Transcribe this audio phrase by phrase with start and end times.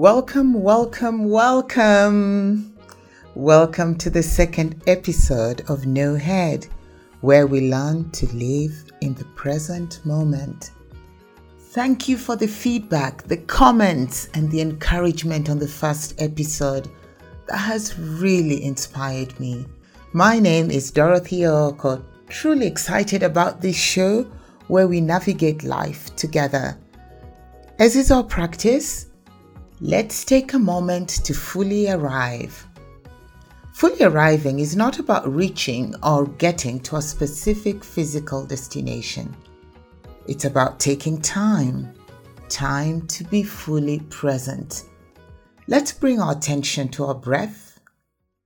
[0.00, 2.74] Welcome, welcome, welcome.
[3.34, 6.66] Welcome to the second episode of No Head,
[7.20, 10.70] where we learn to live in the present moment.
[11.58, 16.88] Thank you for the feedback, the comments, and the encouragement on the first episode.
[17.48, 19.66] That has really inspired me.
[20.14, 22.02] My name is Dorothy Oko.
[22.30, 24.22] Truly excited about this show
[24.68, 26.78] where we navigate life together.
[27.78, 29.09] As is our practice,
[29.80, 32.66] let's take a moment to fully arrive.
[33.72, 39.34] Fully arriving is not about reaching or getting to a specific physical destination.
[40.28, 41.94] It's about taking time,
[42.50, 44.84] time to be fully present.
[45.66, 47.80] Let's bring our attention to our breath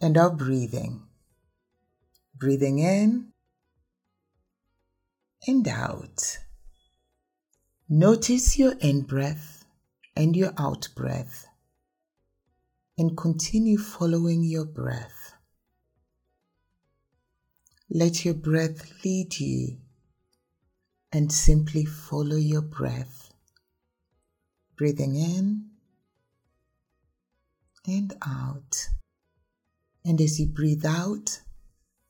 [0.00, 1.02] and our breathing.
[2.36, 3.32] Breathing in
[5.46, 6.38] and out.
[7.88, 9.57] Notice your in breath
[10.18, 11.46] and your out breath
[12.98, 15.34] and continue following your breath.
[17.88, 19.78] Let your breath lead you
[21.12, 23.32] and simply follow your breath.
[24.76, 25.66] Breathing in
[27.86, 28.88] and out.
[30.04, 31.42] And as you breathe out,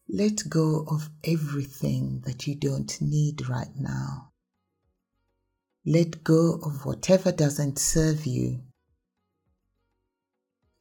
[0.08, 4.27] let go of everything that you don't need right now.
[5.88, 8.60] Let go of whatever doesn't serve you.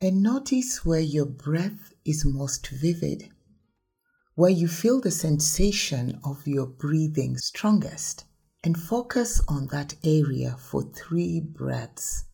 [0.02, 3.31] And notice where your breath is most vivid
[4.38, 8.23] where you feel the sensation of your breathing strongest,
[8.63, 12.25] and focus on that area for three breaths.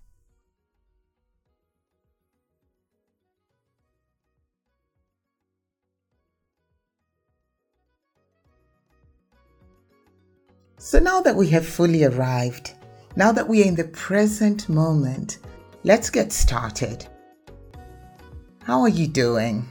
[10.85, 12.73] So now that we have fully arrived,
[13.15, 15.37] now that we are in the present moment,
[15.85, 17.07] let's get started.
[18.63, 19.65] How are you doing?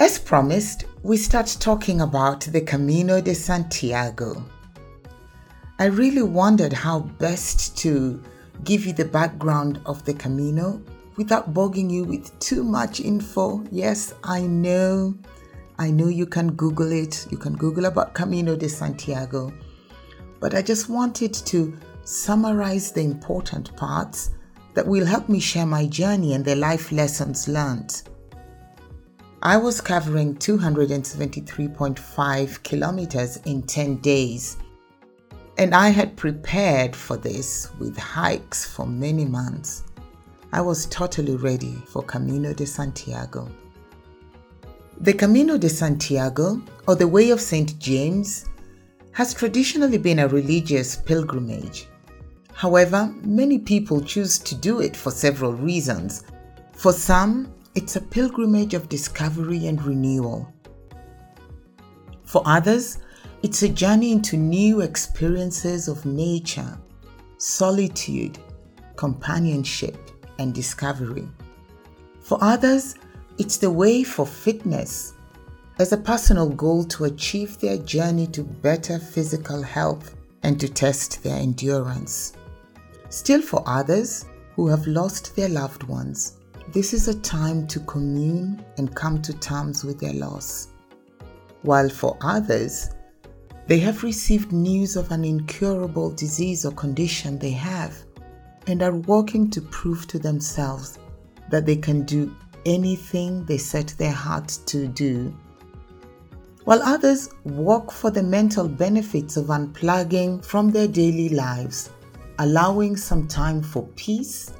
[0.00, 4.44] As promised, we start talking about the Camino de Santiago.
[5.78, 8.20] I really wondered how best to
[8.64, 10.82] give you the background of the Camino
[11.16, 13.62] without bogging you with too much info.
[13.70, 15.14] Yes, I know.
[15.82, 17.26] I know you can Google it.
[17.32, 19.52] You can Google about Camino de Santiago.
[20.38, 24.30] But I just wanted to summarize the important parts
[24.74, 28.00] that will help me share my journey and the life lessons learned.
[29.42, 34.58] I was covering 273.5 kilometers in 10 days,
[35.58, 39.82] and I had prepared for this with hikes for many months.
[40.52, 43.50] I was totally ready for Camino de Santiago.
[45.00, 47.78] The Camino de Santiago, or the Way of St.
[47.78, 48.44] James,
[49.12, 51.88] has traditionally been a religious pilgrimage.
[52.52, 56.24] However, many people choose to do it for several reasons.
[56.72, 60.52] For some, it's a pilgrimage of discovery and renewal.
[62.24, 62.98] For others,
[63.42, 66.78] it's a journey into new experiences of nature,
[67.38, 68.38] solitude,
[68.94, 69.96] companionship,
[70.38, 71.28] and discovery.
[72.20, 72.94] For others,
[73.38, 75.14] it's the way for fitness
[75.78, 81.22] as a personal goal to achieve their journey to better physical health and to test
[81.22, 82.34] their endurance.
[83.08, 86.38] Still, for others who have lost their loved ones,
[86.72, 90.68] this is a time to commune and come to terms with their loss.
[91.62, 92.90] While for others,
[93.66, 97.96] they have received news of an incurable disease or condition they have
[98.66, 100.98] and are working to prove to themselves
[101.50, 102.34] that they can do
[102.66, 105.36] anything they set their hearts to do.
[106.64, 111.90] While others work for the mental benefits of unplugging from their daily lives,
[112.38, 114.52] allowing some time for peace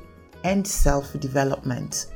[0.45, 2.07] and self development.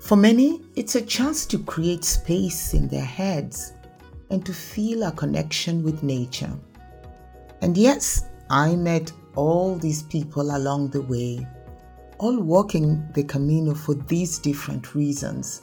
[0.00, 3.72] For many, it's a chance to create space in their heads
[4.30, 6.52] and to feel a connection with nature.
[7.60, 11.46] And yes, I met all these people along the way,
[12.20, 15.62] all walking the Camino for these different reasons.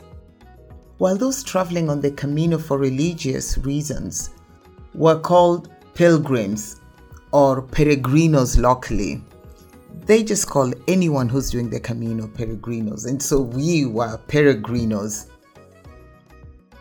[0.98, 4.32] While those traveling on the Camino for religious reasons
[4.96, 6.82] were called pilgrims
[7.32, 9.24] or peregrinos locally,
[10.08, 13.06] they just call anyone who's doing the Camino Peregrinos.
[13.08, 15.30] And so we were peregrinos.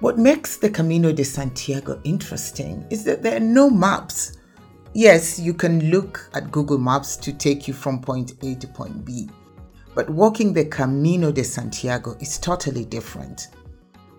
[0.00, 4.38] What makes the Camino de Santiago interesting is that there are no maps.
[4.94, 9.04] Yes, you can look at Google Maps to take you from point A to point
[9.04, 9.28] B,
[9.96, 13.48] but walking the Camino de Santiago is totally different.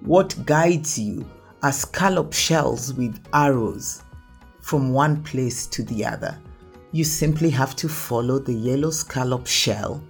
[0.02, 1.26] What guides you
[1.64, 4.04] are scallop shells with arrows
[4.60, 6.38] from one place to the other
[6.92, 10.02] you simply have to follow the yellow scallop shell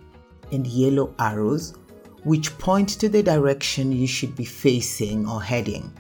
[0.51, 1.73] and yellow arrows
[2.23, 5.91] which point to the direction you should be facing or heading.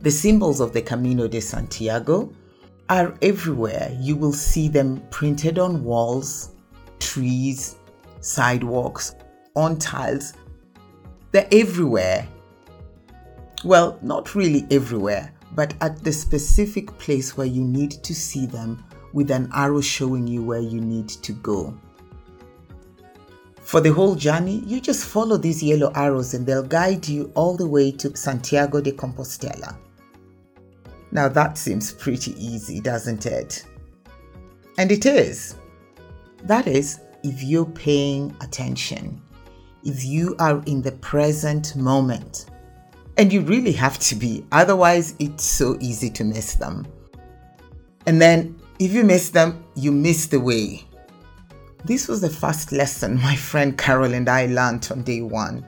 [0.00, 2.32] The symbols of the Camino de Santiago
[2.88, 3.96] are everywhere.
[4.00, 6.50] You will see them printed on walls,
[6.98, 7.76] trees,
[8.24, 9.14] sidewalks,
[9.54, 10.34] on tiles.
[11.32, 12.26] They're everywhere.
[13.64, 18.84] Well, not really everywhere, but at the specific place where you need to see them
[19.12, 21.78] with an arrow showing you where you need to go.
[23.60, 27.56] For the whole journey, you just follow these yellow arrows and they'll guide you all
[27.56, 29.76] the way to Santiago de Compostela.
[31.12, 33.64] Now that seems pretty easy, doesn't it?
[34.76, 35.56] And it is.
[36.42, 39.20] That is, if you're paying attention,
[39.82, 42.46] if you are in the present moment.
[43.16, 46.86] And you really have to be, otherwise, it's so easy to miss them.
[48.06, 50.84] And then, if you miss them, you miss the way.
[51.84, 55.64] This was the first lesson my friend Carol and I learned on day one.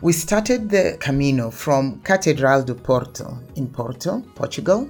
[0.00, 4.88] We started the Camino from Catedral do Porto in Porto, Portugal,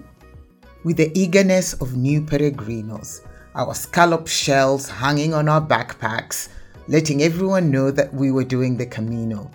[0.85, 3.21] with the eagerness of new peregrinos,
[3.59, 6.49] our scallop shells hanging on our backpacks,
[6.87, 9.51] letting everyone know that we were doing the Camino.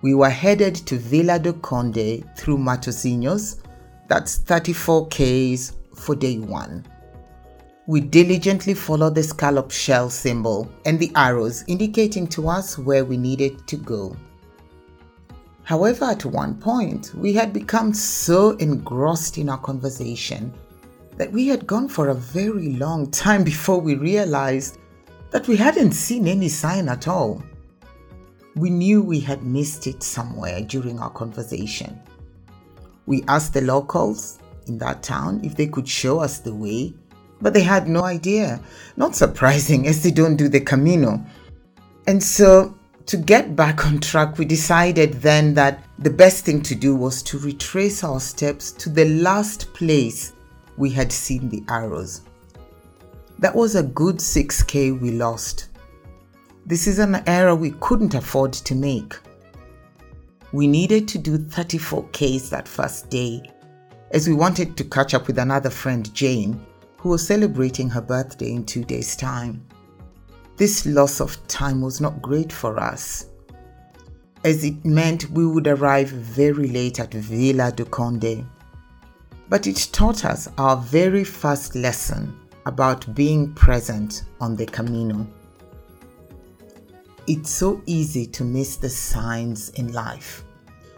[0.00, 3.60] We were headed to Vila do Conde through Matosinhos,
[4.08, 6.86] that's 34 Ks for day one.
[7.86, 13.18] We diligently followed the scallop shell symbol and the arrows indicating to us where we
[13.18, 14.16] needed to go.
[15.64, 20.54] However, at one point, we had become so engrossed in our conversation
[21.16, 24.78] that we had gone for a very long time before we realized
[25.30, 27.42] that we hadn't seen any sign at all.
[28.54, 32.00] We knew we had missed it somewhere during our conversation.
[33.06, 36.94] We asked the locals in that town if they could show us the way,
[37.40, 38.60] but they had no idea.
[38.96, 41.24] Not surprising, as they don't do the Camino.
[42.06, 42.76] And so
[43.06, 47.22] to get back on track, we decided then that the best thing to do was
[47.24, 50.32] to retrace our steps to the last place
[50.76, 52.22] we had seen the arrows.
[53.38, 55.68] That was a good 6k we lost.
[56.64, 59.14] This is an error we couldn't afford to make.
[60.52, 63.42] We needed to do 34Ks that first day,
[64.12, 66.64] as we wanted to catch up with another friend, Jane,
[66.98, 69.66] who was celebrating her birthday in two days' time.
[70.56, 73.26] This loss of time was not great for us,
[74.44, 78.46] as it meant we would arrive very late at Vila do Conde.
[79.52, 82.34] But it taught us our very first lesson
[82.64, 85.26] about being present on the Camino.
[87.26, 90.42] It's so easy to miss the signs in life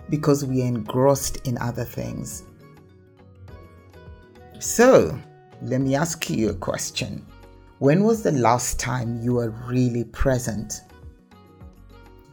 [0.09, 2.45] because we are engrossed in other things.
[4.61, 5.19] So,
[5.61, 7.27] let me ask you a question.
[7.81, 10.83] When was the last time you were really present?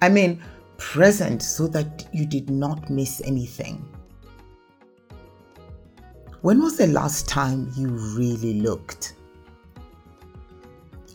[0.03, 0.39] I mean,
[0.77, 3.90] present so that you did not miss anything.
[6.41, 9.13] When was the last time you really looked?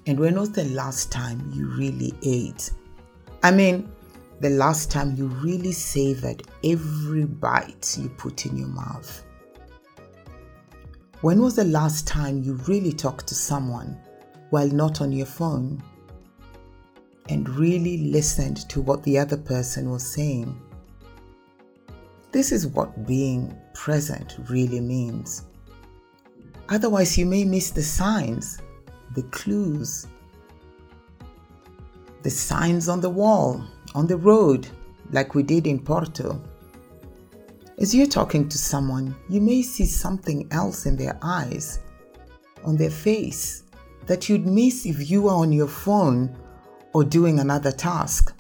[0.07, 2.71] And when was the last time you really ate?
[3.43, 3.91] I mean,
[4.39, 9.25] the last time you really savored every bite you put in your mouth.
[11.23, 13.99] When was the last time you really talked to someone
[14.51, 15.83] while not on your phone
[17.29, 20.57] and really listened to what the other person was saying.
[22.31, 25.45] This is what being present really means.
[26.69, 28.59] Otherwise, you may miss the signs,
[29.15, 30.07] the clues,
[32.23, 33.63] the signs on the wall,
[33.95, 34.67] on the road,
[35.13, 36.43] like we did in Porto.
[37.79, 41.79] As you're talking to someone, you may see something else in their eyes,
[42.65, 43.63] on their face,
[44.07, 46.35] that you'd miss if you were on your phone
[46.95, 48.35] or doing another task.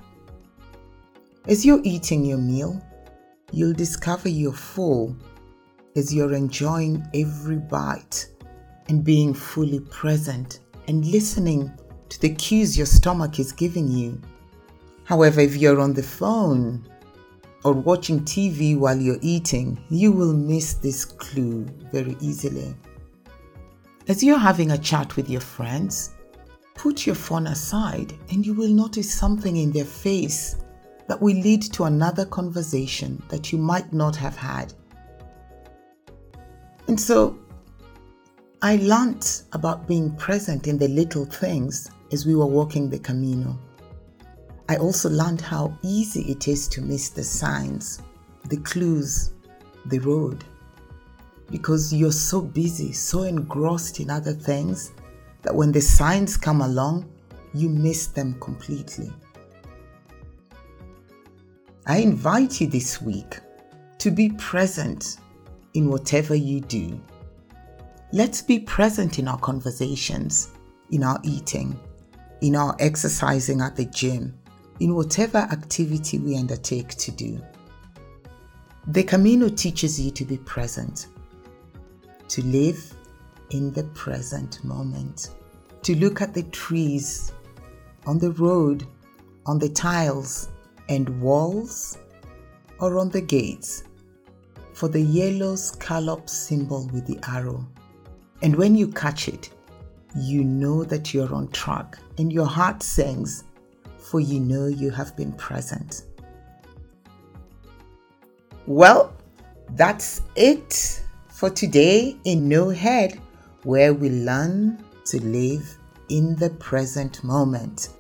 [1.47, 2.83] As you're eating your meal,
[3.53, 5.17] you'll discover you're full
[5.95, 8.29] as you're enjoying every bite
[8.89, 11.71] and being fully present and listening
[12.09, 14.21] to the cues your stomach is giving you.
[15.05, 16.87] However, if you're on the phone
[17.65, 22.75] or watching TV while you're eating, you will miss this clue very easily.
[24.09, 26.15] As you're having a chat with your friends,
[26.75, 30.57] put your phone aside and you will notice something in their face
[31.09, 34.73] that will lead to another conversation that you might not have had.
[36.89, 37.39] And so
[38.63, 43.59] I learnt about being present in the little things as we were walking the Camino.
[44.69, 48.03] I also learned how easy it is to miss the signs,
[48.49, 49.33] the clues,
[49.87, 50.45] the road
[51.51, 54.93] because you're so busy, so engrossed in other things
[55.43, 57.09] that when the signs come along,
[57.55, 59.13] you miss them completely.
[61.89, 63.39] I invite you this week
[63.99, 65.19] to be present
[65.75, 67.01] in whatever you do.
[68.13, 70.51] Let's be present in our conversations,
[70.91, 71.79] in our eating,
[72.41, 74.37] in our exercising at the gym,
[74.81, 77.41] in whatever activity we undertake to do.
[78.89, 81.07] The Camino teaches you to be present,
[82.31, 82.95] to live
[83.51, 85.31] in the present moment,
[85.83, 87.31] to look at the trees
[88.07, 88.85] on the road,
[89.47, 90.49] on the tiles
[90.89, 91.99] and walls,
[92.79, 93.85] or on the gates
[94.75, 97.67] for the yellow scallop symbol with the arrow.
[98.43, 99.51] And when you catch it,
[100.15, 103.45] you know that you're on track and your heart sings,
[103.99, 106.05] for you know you have been present.
[108.67, 109.15] Well,
[109.71, 113.21] that's it for today in No Head,
[113.63, 115.79] where we learn to live
[116.09, 117.91] in the present moment.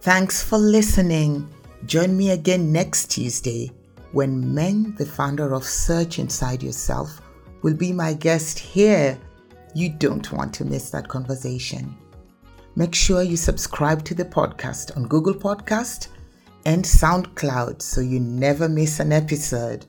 [0.00, 1.48] Thanks for listening.
[1.86, 3.70] Join me again next Tuesday
[4.12, 7.20] when Meng, the founder of Search Inside Yourself,
[7.62, 9.18] will be my guest here.
[9.74, 11.94] You don't want to miss that conversation.
[12.76, 16.08] Make sure you subscribe to the podcast on Google Podcast
[16.64, 19.84] and SoundCloud so you never miss an episode.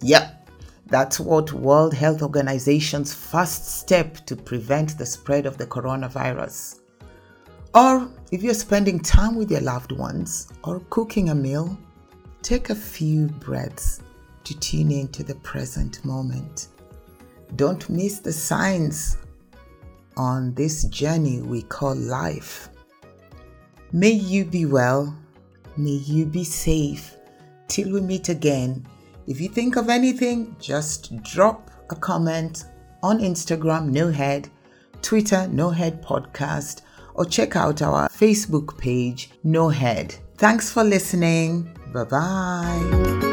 [0.02, 0.50] yep,
[0.86, 6.80] that's what World Health Organization's first step to prevent the spread of the coronavirus.
[7.74, 11.78] Or if you're spending time with your loved ones or cooking a meal,
[12.48, 14.00] take a few breaths
[14.46, 16.70] to tune into the present moment.
[17.58, 19.18] Don't miss the signs
[20.16, 22.70] on this journey we call life.
[23.92, 25.14] May you be well.
[25.76, 27.18] May you be safe.
[27.68, 28.88] Till we meet again
[29.28, 32.64] if you think of anything, just drop a comment
[33.04, 34.50] on Instagram, No Head,
[35.02, 40.16] Twitter, No Head Podcast, or check out our Facebook page, No Head.
[40.38, 41.77] Thanks for listening.
[41.94, 43.27] Bye bye.